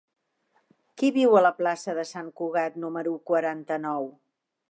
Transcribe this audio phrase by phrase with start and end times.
[1.01, 4.09] Qui viu a la plaça de Sant Cugat número quaranta-nou?